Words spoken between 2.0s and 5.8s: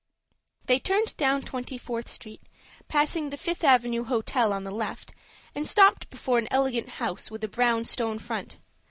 Street, passing the Fifth Avenue Hotel on the left, and